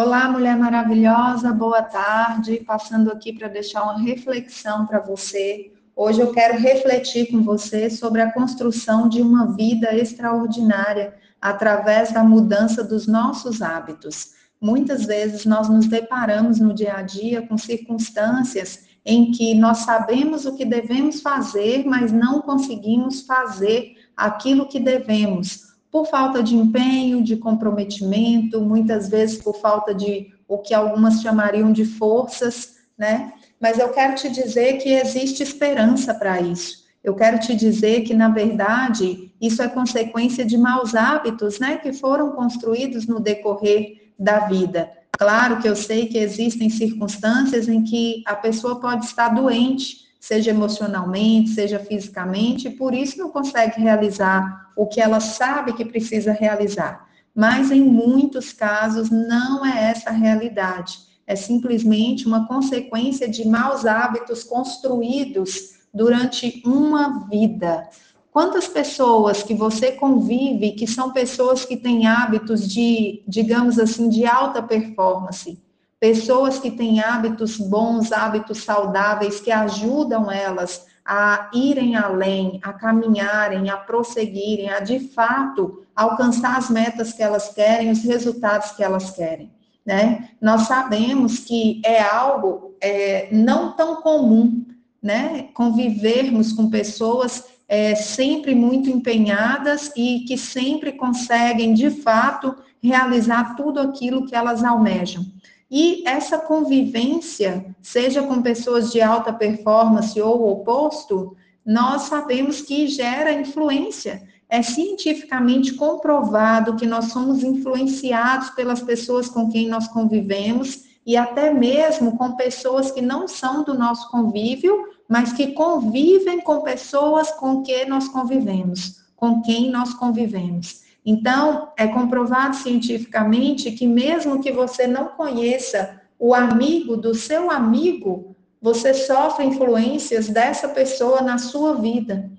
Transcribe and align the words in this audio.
Olá, 0.00 0.30
mulher 0.30 0.56
maravilhosa, 0.56 1.52
boa 1.52 1.82
tarde. 1.82 2.62
Passando 2.64 3.10
aqui 3.10 3.32
para 3.32 3.48
deixar 3.48 3.82
uma 3.82 3.98
reflexão 3.98 4.86
para 4.86 5.00
você. 5.00 5.72
Hoje 5.96 6.20
eu 6.20 6.30
quero 6.30 6.56
refletir 6.56 7.28
com 7.32 7.42
você 7.42 7.90
sobre 7.90 8.20
a 8.20 8.30
construção 8.30 9.08
de 9.08 9.20
uma 9.20 9.56
vida 9.56 9.92
extraordinária 9.92 11.16
através 11.42 12.12
da 12.12 12.22
mudança 12.22 12.84
dos 12.84 13.08
nossos 13.08 13.60
hábitos. 13.60 14.34
Muitas 14.60 15.04
vezes 15.04 15.44
nós 15.44 15.68
nos 15.68 15.88
deparamos 15.88 16.60
no 16.60 16.72
dia 16.72 16.94
a 16.94 17.02
dia 17.02 17.42
com 17.42 17.58
circunstâncias 17.58 18.84
em 19.04 19.32
que 19.32 19.52
nós 19.52 19.78
sabemos 19.78 20.46
o 20.46 20.54
que 20.54 20.64
devemos 20.64 21.20
fazer, 21.20 21.84
mas 21.84 22.12
não 22.12 22.40
conseguimos 22.40 23.22
fazer 23.22 23.96
aquilo 24.16 24.68
que 24.68 24.78
devemos 24.78 25.67
por 25.90 26.06
falta 26.06 26.42
de 26.42 26.54
empenho, 26.54 27.22
de 27.22 27.36
comprometimento, 27.36 28.60
muitas 28.60 29.08
vezes 29.08 29.38
por 29.38 29.56
falta 29.56 29.94
de 29.94 30.32
o 30.46 30.58
que 30.58 30.74
algumas 30.74 31.20
chamariam 31.20 31.72
de 31.72 31.84
forças, 31.84 32.76
né? 32.96 33.32
Mas 33.60 33.78
eu 33.78 33.88
quero 33.90 34.14
te 34.14 34.28
dizer 34.28 34.78
que 34.78 34.90
existe 34.90 35.42
esperança 35.42 36.14
para 36.14 36.40
isso. 36.40 36.86
Eu 37.02 37.14
quero 37.14 37.38
te 37.38 37.54
dizer 37.54 38.02
que, 38.02 38.14
na 38.14 38.28
verdade, 38.28 39.32
isso 39.40 39.62
é 39.62 39.68
consequência 39.68 40.44
de 40.44 40.58
maus 40.58 40.94
hábitos, 40.94 41.58
né, 41.58 41.76
que 41.76 41.92
foram 41.92 42.32
construídos 42.32 43.06
no 43.06 43.20
decorrer 43.20 44.12
da 44.18 44.40
vida. 44.40 44.90
Claro 45.12 45.60
que 45.60 45.68
eu 45.68 45.74
sei 45.74 46.06
que 46.06 46.18
existem 46.18 46.68
circunstâncias 46.68 47.68
em 47.68 47.82
que 47.82 48.22
a 48.26 48.36
pessoa 48.36 48.80
pode 48.80 49.04
estar 49.04 49.30
doente, 49.30 50.07
seja 50.28 50.50
emocionalmente, 50.50 51.54
seja 51.54 51.78
fisicamente, 51.78 52.68
e 52.68 52.70
por 52.70 52.92
isso 52.92 53.16
não 53.16 53.30
consegue 53.30 53.80
realizar 53.80 54.70
o 54.76 54.86
que 54.86 55.00
ela 55.00 55.20
sabe 55.20 55.72
que 55.72 55.86
precisa 55.86 56.32
realizar. 56.32 57.08
Mas 57.34 57.70
em 57.70 57.80
muitos 57.80 58.52
casos 58.52 59.08
não 59.08 59.64
é 59.64 59.90
essa 59.90 60.10
a 60.10 60.12
realidade. 60.12 60.98
É 61.26 61.34
simplesmente 61.34 62.26
uma 62.26 62.46
consequência 62.46 63.26
de 63.26 63.48
maus 63.48 63.86
hábitos 63.86 64.44
construídos 64.44 65.78
durante 65.94 66.62
uma 66.62 67.26
vida. 67.26 67.88
Quantas 68.30 68.68
pessoas 68.68 69.42
que 69.42 69.54
você 69.54 69.92
convive 69.92 70.72
que 70.72 70.86
são 70.86 71.10
pessoas 71.10 71.64
que 71.64 71.74
têm 71.74 72.06
hábitos 72.06 72.68
de, 72.68 73.22
digamos 73.26 73.78
assim, 73.78 74.10
de 74.10 74.26
alta 74.26 74.62
performance, 74.62 75.58
pessoas 76.00 76.58
que 76.58 76.70
têm 76.70 77.00
hábitos 77.00 77.56
bons, 77.56 78.12
hábitos 78.12 78.62
saudáveis, 78.62 79.40
que 79.40 79.50
ajudam 79.50 80.30
elas 80.30 80.86
a 81.04 81.50
irem 81.54 81.96
além, 81.96 82.60
a 82.62 82.72
caminharem, 82.72 83.70
a 83.70 83.76
prosseguirem, 83.76 84.70
a 84.70 84.80
de 84.80 85.00
fato 85.00 85.82
alcançar 85.96 86.56
as 86.56 86.68
metas 86.68 87.12
que 87.12 87.22
elas 87.22 87.48
querem, 87.48 87.90
os 87.90 88.04
resultados 88.04 88.72
que 88.72 88.84
elas 88.84 89.10
querem. 89.10 89.50
Né? 89.84 90.28
Nós 90.40 90.62
sabemos 90.62 91.38
que 91.40 91.80
é 91.84 92.02
algo 92.02 92.76
é, 92.80 93.28
não 93.32 93.72
tão 93.72 94.02
comum, 94.02 94.66
né? 95.02 95.48
Convivermos 95.54 96.52
com 96.52 96.68
pessoas 96.68 97.44
é, 97.66 97.94
sempre 97.94 98.54
muito 98.54 98.90
empenhadas 98.90 99.90
e 99.96 100.24
que 100.26 100.36
sempre 100.36 100.92
conseguem, 100.92 101.72
de 101.72 101.90
fato, 101.90 102.54
realizar 102.82 103.56
tudo 103.56 103.80
aquilo 103.80 104.26
que 104.26 104.34
elas 104.34 104.62
almejam. 104.62 105.24
E 105.70 106.02
essa 106.06 106.38
convivência, 106.38 107.74
seja 107.82 108.22
com 108.22 108.40
pessoas 108.40 108.90
de 108.90 109.02
alta 109.02 109.32
performance 109.32 110.20
ou 110.20 110.40
o 110.40 110.52
oposto, 110.52 111.36
nós 111.64 112.02
sabemos 112.02 112.62
que 112.62 112.88
gera 112.88 113.32
influência. 113.32 114.26
É 114.48 114.62
cientificamente 114.62 115.74
comprovado 115.74 116.76
que 116.76 116.86
nós 116.86 117.06
somos 117.12 117.44
influenciados 117.44 118.48
pelas 118.50 118.80
pessoas 118.80 119.28
com 119.28 119.50
quem 119.50 119.68
nós 119.68 119.86
convivemos 119.88 120.84
e 121.04 121.16
até 121.16 121.52
mesmo 121.52 122.16
com 122.16 122.32
pessoas 122.32 122.90
que 122.90 123.02
não 123.02 123.28
são 123.28 123.62
do 123.62 123.74
nosso 123.74 124.10
convívio, 124.10 124.88
mas 125.06 125.32
que 125.32 125.48
convivem 125.48 126.40
com 126.40 126.62
pessoas 126.62 127.30
com 127.32 127.62
que 127.62 127.84
nós 127.84 128.08
convivemos, 128.08 129.02
com 129.14 129.42
quem 129.42 129.70
nós 129.70 129.92
convivemos. 129.92 130.87
Então, 131.10 131.72
é 131.74 131.88
comprovado 131.88 132.54
cientificamente 132.54 133.70
que 133.70 133.86
mesmo 133.86 134.42
que 134.42 134.52
você 134.52 134.86
não 134.86 135.06
conheça 135.06 136.02
o 136.18 136.34
amigo 136.34 136.98
do 136.98 137.14
seu 137.14 137.50
amigo, 137.50 138.36
você 138.60 138.92
sofre 138.92 139.46
influências 139.46 140.28
dessa 140.28 140.68
pessoa 140.68 141.22
na 141.22 141.38
sua 141.38 141.76
vida. 141.76 142.30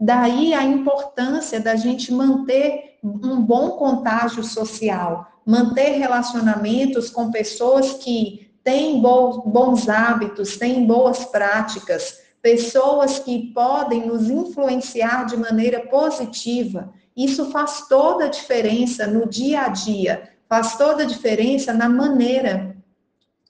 Daí 0.00 0.52
a 0.54 0.64
importância 0.64 1.60
da 1.60 1.76
gente 1.76 2.12
manter 2.12 2.98
um 3.00 3.40
bom 3.40 3.70
contágio 3.76 4.42
social, 4.42 5.28
manter 5.46 5.90
relacionamentos 5.90 7.08
com 7.08 7.30
pessoas 7.30 7.92
que 7.92 8.50
têm 8.64 9.00
bons 9.00 9.88
hábitos, 9.88 10.56
têm 10.56 10.84
boas 10.84 11.24
práticas, 11.26 12.22
pessoas 12.42 13.20
que 13.20 13.52
podem 13.54 14.04
nos 14.04 14.28
influenciar 14.28 15.26
de 15.26 15.36
maneira 15.36 15.86
positiva 15.86 16.92
isso 17.16 17.50
faz 17.50 17.86
toda 17.88 18.26
a 18.26 18.28
diferença 18.28 19.06
no 19.06 19.26
dia 19.26 19.62
a 19.62 19.68
dia, 19.68 20.30
faz 20.48 20.76
toda 20.76 21.02
a 21.02 21.06
diferença 21.06 21.72
na 21.72 21.88
maneira 21.88 22.76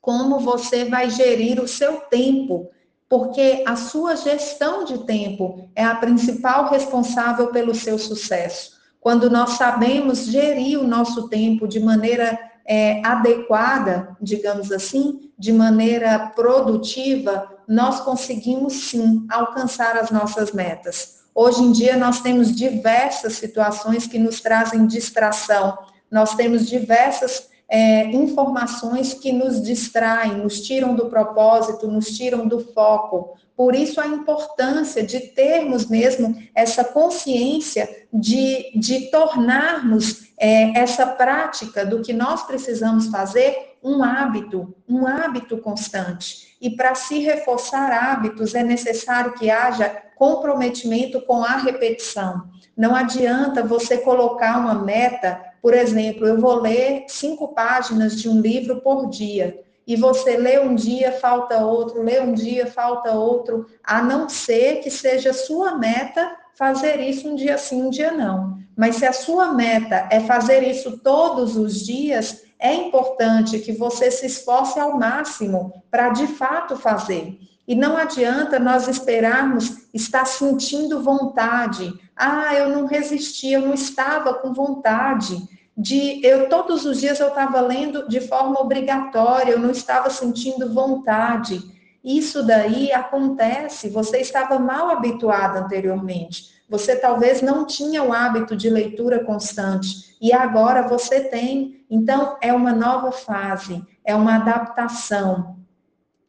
como 0.00 0.38
você 0.38 0.84
vai 0.84 1.10
gerir 1.10 1.60
o 1.60 1.66
seu 1.66 1.96
tempo, 2.02 2.70
porque 3.08 3.64
a 3.66 3.74
sua 3.74 4.14
gestão 4.14 4.84
de 4.84 4.98
tempo 4.98 5.68
é 5.74 5.84
a 5.84 5.96
principal 5.96 6.70
responsável 6.70 7.48
pelo 7.48 7.74
seu 7.74 7.98
sucesso. 7.98 8.76
Quando 9.00 9.28
nós 9.28 9.50
sabemos 9.50 10.26
gerir 10.26 10.78
o 10.78 10.86
nosso 10.86 11.28
tempo 11.28 11.66
de 11.66 11.80
maneira 11.80 12.38
é, 12.64 13.04
adequada, 13.04 14.16
digamos 14.20 14.70
assim, 14.70 15.30
de 15.36 15.52
maneira 15.52 16.32
produtiva, 16.36 17.48
nós 17.66 18.00
conseguimos 18.00 18.74
sim 18.74 19.26
alcançar 19.28 19.96
as 19.96 20.10
nossas 20.10 20.52
metas. 20.52 21.25
Hoje 21.38 21.62
em 21.62 21.70
dia, 21.70 21.98
nós 21.98 22.22
temos 22.22 22.50
diversas 22.56 23.34
situações 23.34 24.06
que 24.06 24.18
nos 24.18 24.40
trazem 24.40 24.86
distração, 24.86 25.76
nós 26.10 26.34
temos 26.34 26.66
diversas 26.66 27.50
é, 27.68 28.06
informações 28.06 29.12
que 29.12 29.32
nos 29.32 29.62
distraem, 29.62 30.38
nos 30.38 30.62
tiram 30.62 30.94
do 30.94 31.10
propósito, 31.10 31.88
nos 31.88 32.06
tiram 32.06 32.48
do 32.48 32.60
foco. 32.72 33.36
Por 33.54 33.74
isso, 33.74 34.00
a 34.00 34.06
importância 34.06 35.02
de 35.02 35.20
termos 35.20 35.84
mesmo 35.90 36.34
essa 36.54 36.82
consciência 36.82 37.86
de, 38.10 38.70
de 38.74 39.10
tornarmos 39.10 40.28
é, 40.38 40.78
essa 40.78 41.06
prática 41.06 41.84
do 41.84 42.00
que 42.00 42.14
nós 42.14 42.46
precisamos 42.46 43.08
fazer 43.08 43.76
um 43.84 44.02
hábito, 44.02 44.74
um 44.88 45.06
hábito 45.06 45.58
constante. 45.58 46.45
E 46.60 46.70
para 46.70 46.94
se 46.94 47.18
reforçar 47.18 47.92
hábitos, 47.92 48.54
é 48.54 48.62
necessário 48.62 49.34
que 49.34 49.50
haja 49.50 50.02
comprometimento 50.16 51.20
com 51.20 51.44
a 51.44 51.56
repetição. 51.56 52.48
Não 52.76 52.94
adianta 52.94 53.62
você 53.62 53.98
colocar 53.98 54.58
uma 54.58 54.74
meta, 54.74 55.40
por 55.60 55.74
exemplo, 55.74 56.26
eu 56.26 56.40
vou 56.40 56.60
ler 56.60 57.04
cinco 57.08 57.48
páginas 57.48 58.20
de 58.20 58.28
um 58.28 58.40
livro 58.40 58.80
por 58.80 59.08
dia. 59.08 59.62
E 59.86 59.94
você 59.94 60.36
lê 60.36 60.58
um 60.58 60.74
dia, 60.74 61.12
falta 61.12 61.64
outro, 61.64 62.02
lê 62.02 62.20
um 62.20 62.32
dia, 62.32 62.66
falta 62.66 63.12
outro, 63.12 63.66
a 63.84 64.02
não 64.02 64.28
ser 64.28 64.80
que 64.80 64.90
seja 64.90 65.32
sua 65.32 65.76
meta 65.76 66.34
fazer 66.56 66.98
isso 67.00 67.28
um 67.28 67.36
dia 67.36 67.56
sim, 67.56 67.82
um 67.82 67.90
dia 67.90 68.10
não. 68.10 68.58
Mas 68.76 68.96
se 68.96 69.06
a 69.06 69.12
sua 69.12 69.52
meta 69.52 70.08
é 70.10 70.20
fazer 70.20 70.62
isso 70.62 70.98
todos 70.98 71.56
os 71.56 71.84
dias, 71.84 72.42
é 72.58 72.74
importante 72.74 73.58
que 73.58 73.72
você 73.72 74.10
se 74.10 74.26
esforce 74.26 74.78
ao 74.78 74.98
máximo 74.98 75.82
para 75.90 76.10
de 76.10 76.26
fato 76.26 76.76
fazer. 76.76 77.38
E 77.68 77.74
não 77.74 77.96
adianta 77.96 78.58
nós 78.58 78.88
esperarmos 78.88 79.88
estar 79.92 80.24
sentindo 80.24 81.02
vontade. 81.02 81.92
Ah, 82.16 82.54
eu 82.54 82.68
não 82.68 82.86
resisti, 82.86 83.50
eu 83.50 83.62
não 83.62 83.74
estava 83.74 84.34
com 84.34 84.52
vontade 84.52 85.36
de 85.76 86.24
eu 86.24 86.48
todos 86.48 86.86
os 86.86 87.00
dias 87.00 87.20
eu 87.20 87.28
estava 87.28 87.60
lendo 87.60 88.08
de 88.08 88.20
forma 88.20 88.58
obrigatória, 88.58 89.52
eu 89.52 89.58
não 89.58 89.70
estava 89.70 90.08
sentindo 90.08 90.72
vontade. 90.72 91.60
Isso 92.02 92.42
daí 92.42 92.92
acontece, 92.92 93.90
você 93.90 94.18
estava 94.18 94.58
mal 94.58 94.90
habituado 94.90 95.58
anteriormente. 95.58 96.56
Você 96.68 96.96
talvez 96.96 97.42
não 97.42 97.66
tinha 97.66 98.02
o 98.02 98.12
hábito 98.12 98.56
de 98.56 98.70
leitura 98.70 99.22
constante 99.24 100.16
e 100.20 100.32
agora 100.32 100.82
você 100.82 101.20
tem. 101.20 101.75
Então 101.90 102.36
é 102.40 102.52
uma 102.52 102.72
nova 102.72 103.12
fase, 103.12 103.82
é 104.04 104.14
uma 104.14 104.36
adaptação 104.36 105.56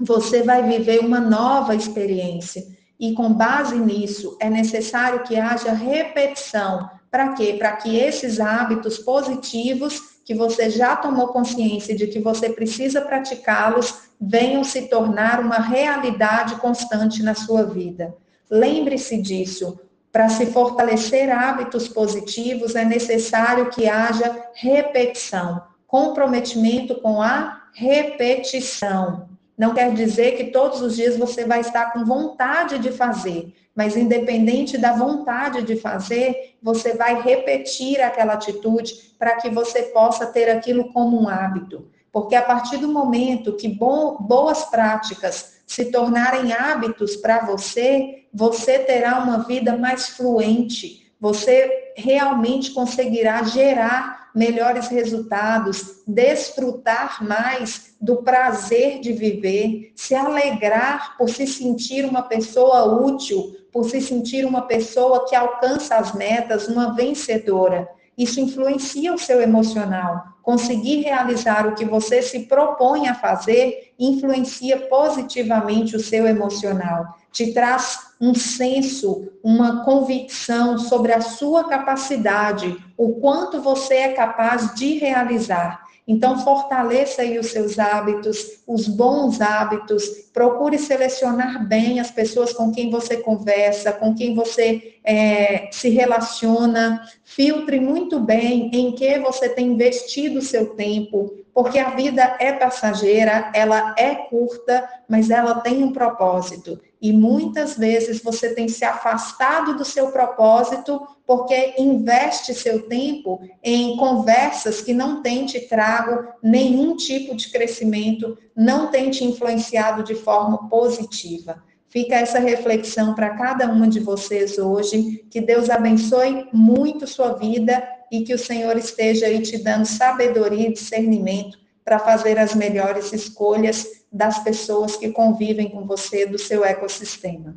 você 0.00 0.42
vai 0.42 0.62
viver 0.62 1.00
uma 1.00 1.20
nova 1.20 1.74
experiência. 1.74 2.66
E 2.98 3.12
com 3.12 3.32
base 3.32 3.76
nisso, 3.76 4.36
é 4.40 4.48
necessário 4.48 5.22
que 5.22 5.36
haja 5.36 5.72
repetição. 5.72 6.88
Para 7.10 7.34
quê? 7.34 7.56
Para 7.58 7.72
que 7.76 7.96
esses 7.96 8.40
hábitos 8.40 8.98
positivos 8.98 10.20
que 10.24 10.34
você 10.34 10.70
já 10.70 10.96
tomou 10.96 11.28
consciência 11.28 11.94
de 11.94 12.06
que 12.06 12.20
você 12.20 12.50
precisa 12.50 13.00
praticá-los 13.00 14.10
venham 14.20 14.62
se 14.62 14.82
tornar 14.82 15.40
uma 15.40 15.58
realidade 15.58 16.56
constante 16.56 17.22
na 17.22 17.34
sua 17.34 17.64
vida. 17.64 18.14
Lembre-se 18.50 19.20
disso. 19.20 19.78
Para 20.12 20.28
se 20.28 20.46
fortalecer 20.46 21.30
hábitos 21.30 21.88
positivos, 21.88 22.74
é 22.74 22.84
necessário 22.84 23.70
que 23.70 23.88
haja 23.88 24.44
repetição 24.54 25.70
comprometimento 25.90 26.94
com 27.00 27.20
a 27.20 27.64
repetição. 27.74 29.28
Não 29.58 29.74
quer 29.74 29.92
dizer 29.92 30.36
que 30.36 30.44
todos 30.44 30.80
os 30.80 30.94
dias 30.94 31.16
você 31.16 31.44
vai 31.44 31.60
estar 31.60 31.92
com 31.92 32.04
vontade 32.04 32.78
de 32.78 32.92
fazer, 32.92 33.52
mas 33.74 33.96
independente 33.96 34.78
da 34.78 34.92
vontade 34.92 35.64
de 35.64 35.74
fazer, 35.74 36.56
você 36.62 36.94
vai 36.94 37.20
repetir 37.20 38.00
aquela 38.00 38.34
atitude 38.34 38.94
para 39.18 39.36
que 39.36 39.50
você 39.50 39.82
possa 39.82 40.26
ter 40.26 40.48
aquilo 40.48 40.92
como 40.92 41.20
um 41.20 41.28
hábito. 41.28 41.88
Porque 42.12 42.36
a 42.36 42.42
partir 42.42 42.76
do 42.76 42.88
momento 42.88 43.56
que 43.56 43.68
boas 43.68 44.64
práticas 44.64 45.59
se 45.70 45.84
tornarem 45.84 46.52
hábitos 46.52 47.14
para 47.14 47.46
você, 47.46 48.24
você 48.34 48.80
terá 48.80 49.20
uma 49.20 49.44
vida 49.44 49.76
mais 49.76 50.08
fluente, 50.08 51.12
você 51.20 51.92
realmente 51.96 52.72
conseguirá 52.72 53.40
gerar 53.44 54.30
melhores 54.34 54.88
resultados, 54.88 56.02
desfrutar 56.04 57.24
mais 57.24 57.94
do 58.00 58.16
prazer 58.16 58.98
de 58.98 59.12
viver, 59.12 59.92
se 59.94 60.12
alegrar 60.12 61.16
por 61.16 61.28
se 61.28 61.46
sentir 61.46 62.04
uma 62.04 62.22
pessoa 62.22 63.04
útil, 63.04 63.54
por 63.72 63.84
se 63.88 64.00
sentir 64.00 64.44
uma 64.44 64.62
pessoa 64.62 65.24
que 65.28 65.36
alcança 65.36 65.94
as 65.94 66.12
metas, 66.16 66.66
uma 66.66 66.96
vencedora. 66.96 67.88
Isso 68.16 68.40
influencia 68.40 69.12
o 69.14 69.18
seu 69.18 69.40
emocional. 69.40 70.24
Conseguir 70.42 71.02
realizar 71.02 71.66
o 71.66 71.74
que 71.74 71.84
você 71.84 72.22
se 72.22 72.40
propõe 72.40 73.08
a 73.08 73.14
fazer 73.14 73.92
influencia 73.98 74.78
positivamente 74.88 75.96
o 75.96 76.00
seu 76.00 76.26
emocional 76.26 77.20
te 77.32 77.52
traz 77.52 78.10
um 78.20 78.34
senso, 78.34 79.32
uma 79.42 79.84
convicção 79.84 80.78
sobre 80.78 81.12
a 81.12 81.20
sua 81.20 81.64
capacidade, 81.68 82.76
o 82.96 83.14
quanto 83.14 83.62
você 83.62 83.94
é 83.94 84.12
capaz 84.12 84.74
de 84.74 84.98
realizar. 84.98 85.82
Então, 86.10 86.40
fortaleça 86.40 87.22
aí 87.22 87.38
os 87.38 87.52
seus 87.52 87.78
hábitos, 87.78 88.60
os 88.66 88.88
bons 88.88 89.40
hábitos, 89.40 90.08
procure 90.32 90.76
selecionar 90.76 91.68
bem 91.68 92.00
as 92.00 92.10
pessoas 92.10 92.52
com 92.52 92.72
quem 92.72 92.90
você 92.90 93.18
conversa, 93.18 93.92
com 93.92 94.12
quem 94.12 94.34
você 94.34 94.96
é, 95.04 95.68
se 95.70 95.88
relaciona, 95.88 97.00
filtre 97.22 97.78
muito 97.78 98.18
bem 98.18 98.72
em 98.74 98.90
que 98.90 99.20
você 99.20 99.48
tem 99.50 99.68
investido 99.68 100.40
o 100.40 100.42
seu 100.42 100.74
tempo, 100.74 101.32
porque 101.60 101.78
a 101.78 101.90
vida 101.90 102.38
é 102.40 102.54
passageira, 102.54 103.52
ela 103.54 103.94
é 103.98 104.14
curta, 104.14 104.88
mas 105.06 105.28
ela 105.28 105.60
tem 105.60 105.84
um 105.84 105.92
propósito. 105.92 106.80
E 107.02 107.12
muitas 107.12 107.76
vezes 107.76 108.22
você 108.22 108.54
tem 108.54 108.66
se 108.66 108.82
afastado 108.82 109.76
do 109.76 109.84
seu 109.84 110.10
propósito 110.10 111.06
porque 111.26 111.74
investe 111.76 112.54
seu 112.54 112.88
tempo 112.88 113.42
em 113.62 113.94
conversas 113.98 114.80
que 114.80 114.94
não 114.94 115.20
têm 115.20 115.44
te 115.44 115.60
trago 115.60 116.28
nenhum 116.42 116.96
tipo 116.96 117.36
de 117.36 117.50
crescimento, 117.50 118.38
não 118.56 118.86
têm 118.90 119.10
te 119.10 119.22
influenciado 119.22 120.02
de 120.02 120.14
forma 120.14 120.66
positiva. 120.66 121.62
Fica 121.90 122.14
essa 122.14 122.38
reflexão 122.38 123.14
para 123.14 123.36
cada 123.36 123.66
uma 123.66 123.88
de 123.88 123.98
vocês 123.98 124.58
hoje. 124.58 125.24
Que 125.28 125.40
Deus 125.40 125.68
abençoe 125.68 126.48
muito 126.52 127.04
sua 127.04 127.32
vida 127.32 127.82
e 128.12 128.22
que 128.22 128.32
o 128.32 128.38
Senhor 128.38 128.76
esteja 128.76 129.26
aí 129.26 129.42
te 129.42 129.58
dando 129.58 129.84
sabedoria 129.84 130.68
e 130.68 130.72
discernimento 130.72 131.58
para 131.84 131.98
fazer 131.98 132.38
as 132.38 132.54
melhores 132.54 133.12
escolhas 133.12 133.84
das 134.12 134.38
pessoas 134.44 134.96
que 134.96 135.10
convivem 135.10 135.68
com 135.68 135.84
você, 135.84 136.24
do 136.26 136.38
seu 136.38 136.64
ecossistema. 136.64 137.56